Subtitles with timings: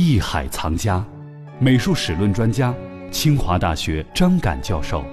[0.00, 1.04] 艺海藏家，
[1.58, 2.72] 美术史论专家，
[3.10, 5.04] 清华大学张敢教授，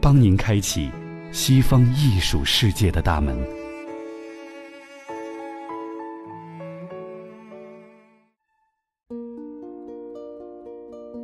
[0.00, 0.90] 帮您开启
[1.30, 3.38] 西方艺术世界的大门。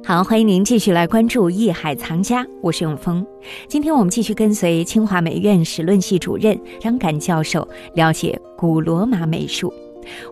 [0.05, 3.27] 好，欢迎您继续来关注《艺海藏家》，我是永峰。
[3.67, 9.73] 今天我们继续跟随清华美院史论系主任张敢教授了解古罗马美术。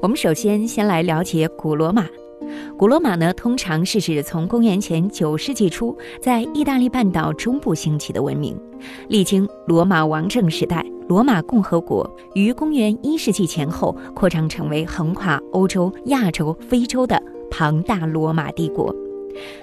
[0.03, 2.07] 我们首先先来了解古罗马。
[2.76, 8.58] 古罗马呢，通常是指从公元前九世纪初在意大利半岛中部兴起的文明，
[9.08, 18.94] 历经罗马王政时代、罗马共和国，于公元一世纪前后扩张成为横跨欧洲、亚洲、非洲的庞大罗马帝国。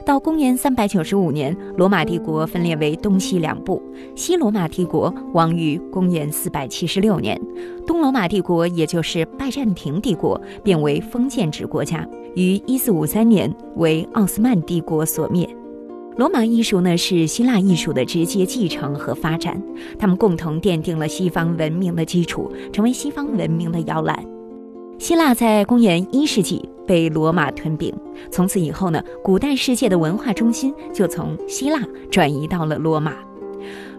[0.06, 3.82] 到公元三百九十五年，罗马帝国分裂为东西两部。
[4.18, 7.40] 西罗马帝国亡于公元四百七十六年，
[7.88, 15.48] 东罗马帝国也就是拜占庭帝国变为封建制国家，于一四五三年为奥斯曼帝国所灭。
[16.18, 19.62] 罗马艺术呢是希腊艺术的直接继承和发展，
[19.98, 24.24] 他们共同奠定了西方文明的基础，成为西方文明的摇篮。
[25.00, 27.92] 希腊在公元一世纪被罗马吞并，
[28.30, 33.16] 从此以后呢，古代世界的文化中心就从希腊转移到了罗马。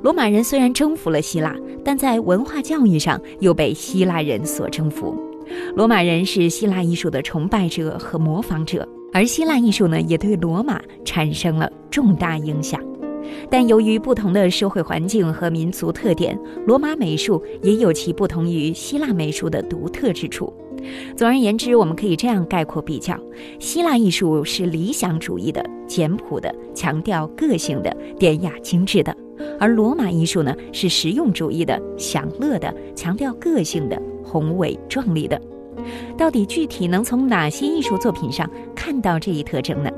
[0.03, 5.17] 罗马人虽然征服了希腊，但在文化教育上又被希腊人所征服。
[5.75, 12.81] 罗马人是希腊艺术的崇拜者和模仿者，而希腊艺术呢，也对罗马产生了重大影响。
[13.48, 20.53] 但由于不同的社会环境和民族特点，罗马美术也有其不同于希腊美术的独特之处。
[21.17, 23.17] 总而言之，我们可以这样概括比较：
[23.61, 29.13] 希腊艺术是理想主义的、简朴的、强调个性的、典雅精致的；
[29.59, 35.41] 而罗马艺术呢，是实用主义的、享乐的、强调个性的、宏伟壮丽的。
[36.17, 39.91] 到底具体能从哪些艺术作品上看到这一特征呢？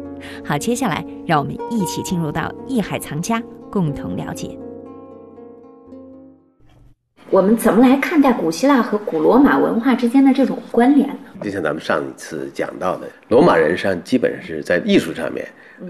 [0.45, 4.56] 好，接下来让我们一起进入到艺海藏家，共同了解。
[7.34, 11.17] 我们怎么来看待古希腊和古罗马文化之间的这种关联呢？
[11.43, 15.44] 就像咱们上一次讲到的，罗马人实际上基本是在艺术上面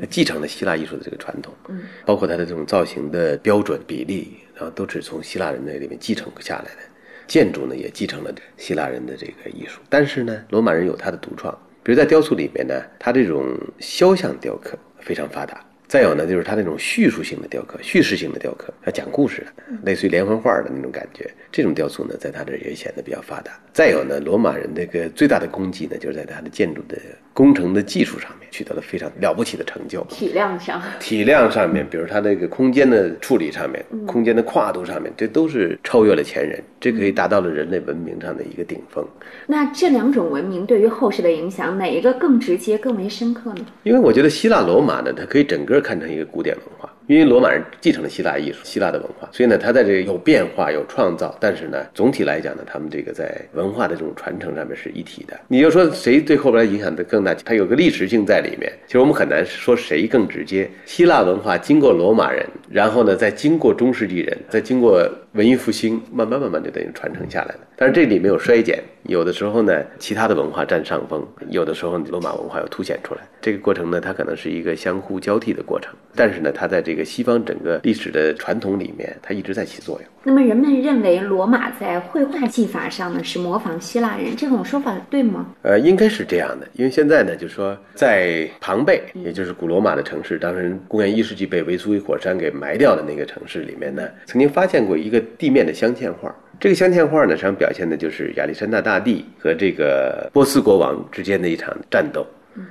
[0.09, 6.79] 继承了希腊艺术的这个传统，嗯，包括它的这种造型的标准比例，然后都是从希腊人那里面继承下来的。
[7.27, 15.61] 建筑呢也继承了希腊人的这个艺术，但是呢，罗马人有他的独创，比如在雕塑里面呢，他这种肖像雕刻非常发达。
[15.87, 19.53] 再有呢，就是他那种叙述性的雕刻，叙事性的雕刻，他讲故事的，
[19.85, 21.31] 类似于连环画的那种感觉。
[21.53, 23.53] 这种雕塑呢，在他这也显得比较发达。
[23.73, 26.97] 再有呢，罗马人那个最大的功绩呢，就是在他的建筑的
[27.35, 30.03] 工程的技术上面取得了非常了不起的成就。
[30.09, 39.05] 体量上，体量上面，比如它那个空间的处理上面，空间的跨度上面，这都是超越了前人，这可以达到了人类文明上的一个顶峰。
[39.49, 43.67] 那这两种文明对于后世的影响，哪一个更直接、更为深刻呢？
[43.83, 46.89] 因为我觉得希腊罗马呢，它可以整个看成一个古典文化。
[47.07, 55.39] 因为罗马人继承了希腊艺术、希腊的文化，所以呢，他在这有变化、有创造，但是呢，总体来讲呢，他们这个在文化的这种传承上面是一体的。
[55.49, 58.73] 你就说谁对后边影响的更大，它有个历史性在里面。
[58.87, 60.71] 其实我们很难说谁更直接。
[60.87, 67.61] 希腊文化经过罗马人，然后呢，再经过中世纪人，再经过文艺复兴，慢慢慢慢就等于传承下来了。
[67.75, 73.21] 但是这里没有衰减，有的时候呢，其他的文化占上风，有的时候罗马文化又凸显出来。
[73.41, 80.09] 这个过程呢，它可能是一个相互交替的过程，但是呢，它在这个西方整个历史的传统里面，它一直在起作用。
[80.23, 85.47] 那么，人们认为罗马在绘画技法上呢是模仿希腊人，这种说法对吗？
[85.63, 96.35] 呃，应该是这样的，因为现在呢，就是说在庞贝，也就是古罗马的城市，当时公元一世纪被维苏威火山给埋掉的那个城市里面呢，曾经发现过一个地面的镶嵌画。
[96.61, 102.25] 这个镶嵌画呢，实际上表现的就是亚历山大大帝和这个波斯国王之间的一场战斗。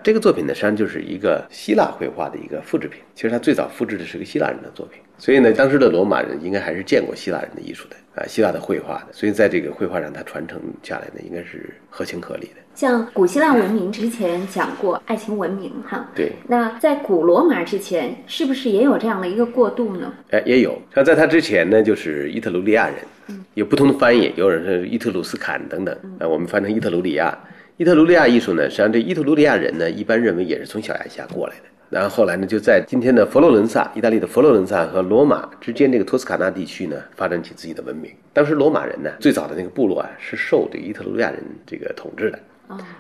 [0.04, 3.02] 这个作品呢，实际上就是一个希腊绘画的一个复制品。
[3.16, 9.08] 其实它最早复制的是个希腊人的作品，所以呢，当时的罗马人应该还是见过希腊人的艺术的啊，希腊的绘画的。
[9.12, 12.62] 所以在这个绘画上，它传承下来呢，应该是合情合理的。
[12.76, 16.32] 像古希腊文明之前讲过爱情文明哈，对。
[16.48, 20.12] 那在古罗马之前，是不是也有这样的一个过渡呢？
[20.32, 20.82] 哎，也有。
[20.96, 27.38] 像在它之前呢，就是伊特鲁里亚人，有不同的翻译，有人是伊特鲁斯坎等等，啊，我们翻成伊特鲁里亚。
[27.76, 31.64] 伊特鲁里亚艺术呢，实际上这伊特鲁里亚人呢，一般认为也是从小亚细亚过来的。
[31.90, 38.12] 然后后来呢，就在今天的佛罗伦萨，意大利的佛罗伦萨和罗马之间这个托斯卡纳地区呢，发展起自己的文明。
[38.32, 42.38] 当时罗马人呢，最早的那个部落啊，是受这个伊特鲁里亚人这个统治的。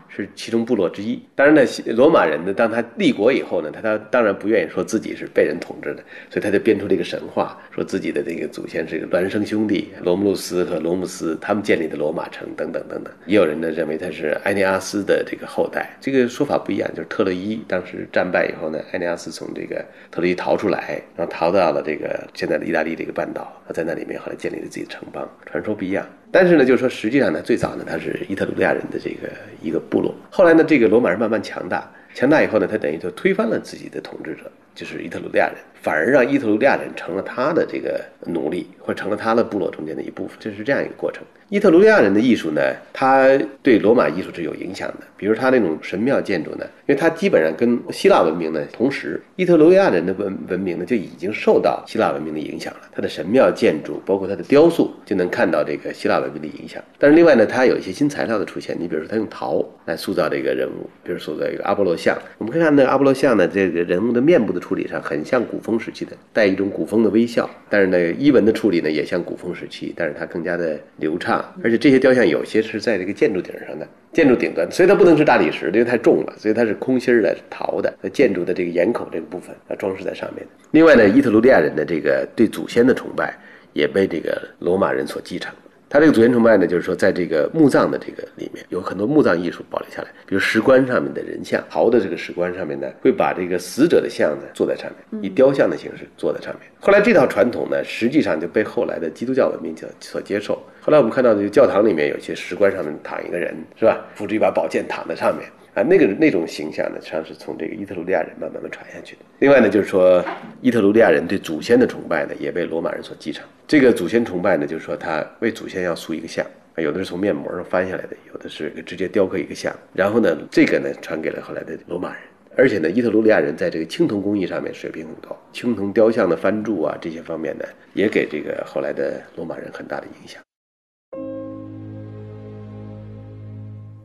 [0.09, 1.21] 是其中部落之一。
[1.35, 1.61] 当然呢，
[1.95, 13.13] 罗马人呢，当他立国以后呢，他他当然不愿意说自己是被人统治的，所以他就编出这个神话，说自己的这个祖先是一个孪生兄弟罗慕路斯和罗姆斯，他们建立的罗马城等等等等。
[13.25, 16.89] 也有人呢认为他是埃尼阿斯的这个后代，这个说法不一样。
[16.93, 25.27] 就是特洛伊当时战败以后呢，埃尼阿斯从这个特洛伊逃出来，然后逃到了这个现在的意大利这个半岛，在那里面后来建立了自己的城邦。
[25.45, 26.07] 传说不一样。
[26.33, 29.29] 但是呢，就是说，实际上呢，最早呢，他是伊特鲁利亚人的这个
[29.61, 30.15] 一个部落。
[30.31, 40.37] 后来呢，这个罗马人慢慢强大，强大以后呢，他等于就推翻了自己的统治者，就是伊特鲁利亚人，反而让伊特鲁利亚人成了他的这个奴隶，或成了他的部落中间的一部分。
[40.39, 41.23] 这是这样一个过程。
[41.49, 42.61] 伊特鲁利亚人的艺术呢，
[42.91, 43.29] 他
[43.61, 45.05] 对罗马艺术是有影响的。
[45.15, 52.79] 比如他那种神庙建筑呢，因为它基本上跟希腊文明呢同时，伊特鲁利亚人的文文明呢就已经受到希腊文明的影响了。
[52.91, 56.83] 它的神庙建筑，包括它的雕塑，就能看到这个希腊文明的影响。
[56.97, 58.75] 但是另外呢，它有一些新材料的出现。
[58.79, 62.17] 你比如说，他用陶来塑造这个人物，比如塑造一个阿波罗像。
[62.39, 67.49] 我们可以看那个阿波罗像呢，这个人物的面部的处理上很像古风时期的，带一种古风的微笑。
[67.69, 71.43] 但是呢，衣纹的处理呢也像古风时期，但是它更加的流畅。
[71.61, 77.93] 而且这些雕像有些是在这个建筑顶上的，建筑顶端，所以它不能是大理石，因为太重了，所以它是空心的陶的。
[78.13, 80.47] 建筑的这个檐口这个部分啊，装饰在上面。
[80.71, 83.37] 另外呢，伊特鲁利亚人的这个对祖先的崇拜
[83.73, 85.53] 也被这个罗马人所继承。
[85.93, 96.67] 他这个祖先崇拜呢，就是说，在这个墓葬的这个里面，有很多墓葬艺术保留下来，比如石棺上面的人像，陶的这个石棺上面呢，会把这个死者的像呢坐在上面，以雕像的形式坐在上面。
[96.79, 100.59] 后来这套传统呢，实际上就被后来的基督教文明所所接受。
[100.85, 104.05] 后来我们看到这个教堂里面有些石棺上面躺一个人，是吧？
[104.15, 105.47] 扶着一把宝剑躺在上面。
[105.73, 109.21] 啊，那个那种形象呢，实际上是从这个伊特鲁利亚人慢慢慢传下去的。
[109.39, 110.21] 另外呢，就是说，
[110.59, 113.45] 伊特鲁利亚人对祖先的崇拜呢，也被罗马人所继承。
[113.65, 116.45] 这个祖先崇拜呢，就是说他为祖先要塑一个像，
[116.75, 119.73] 有的是从面膜上翻下来的，有的是直接雕刻一个像。
[119.93, 122.17] 然后呢，这个呢传给了后来的罗马人。
[122.57, 127.63] 而且呢，伊特鲁利亚人在这个青铜工艺上面水平很高，青铜雕像的翻铸啊这些方面呢，
[127.93, 130.41] 也给这个后来的罗马人很大的影响。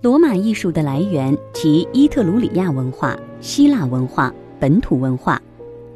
[0.00, 5.42] 罗马艺术的来源及伊特鲁里亚文化、希腊文化、本土文化。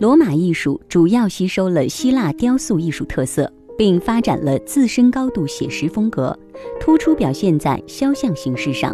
[0.00, 6.36] 罗马艺术主要吸收了希腊雕塑艺术特色，并发展了自身高度写实风格，
[6.80, 8.92] 突出表现在肖像形式上，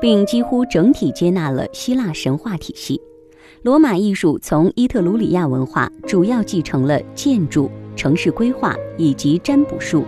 [0.00, 3.00] 并几乎整体接纳了希腊神话体系。
[3.62, 10.04] 罗马艺术从伊特鲁里亚文化主要继承了建筑、城市规划以及占卜术。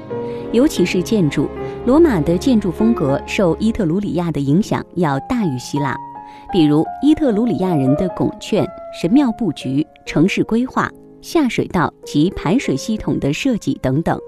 [0.53, 1.49] 尤其是建筑，
[1.87, 5.97] 罗马的建筑风格受伊特鲁里亚的影响要大于希腊。
[6.53, 8.67] 比如，伊特鲁里亚人的拱券、
[9.01, 10.91] 神庙布局、城市规划、
[11.21, 14.19] 下水道及排水系统的设计等等。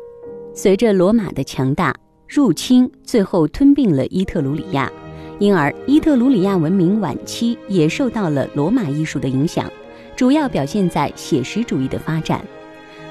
[0.55, 1.95] 随着罗马的强大
[2.29, 4.91] 入侵，最后吞并了伊特鲁里亚，
[5.39, 9.69] 因而伊特鲁里亚文明晚期也受到了罗马艺术的影响，
[10.15, 12.41] 主要表现在写实主义的发展。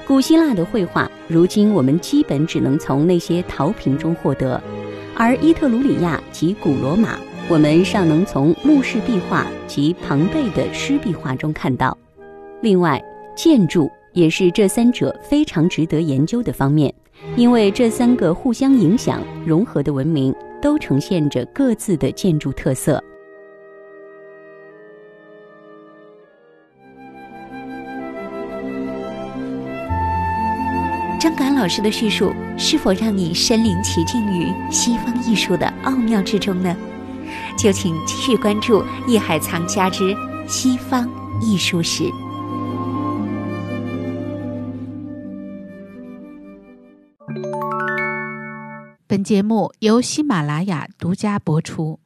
[0.04, 4.60] 古希腊的绘画，如今我们基本只能从那些陶瓶中获得；
[5.16, 7.16] 而伊特鲁里亚及古罗马，
[7.48, 11.96] 我们尚能从墓室壁画及庞贝的湿壁画中看到。
[12.60, 13.00] 另外，
[13.36, 16.92] 建筑也是这三者非常值得研究的方面，
[17.36, 23.02] 因为这三个互相影响、融合的文明，都呈现着各自的建筑特色。
[31.62, 36.76] 老师的叙述是否让你身临其境于西方艺术的奥妙之中呢？
[37.56, 40.12] 就请继续关注《艺海藏家之
[40.48, 41.08] 西方
[41.40, 42.02] 艺术史》。
[49.06, 52.01] 本节目由喜马拉雅独家播出。